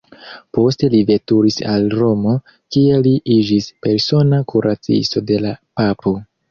[0.57, 2.35] Poste li veturis al Romo,
[2.77, 6.21] kie li iĝis persona kuracisto de la Papo.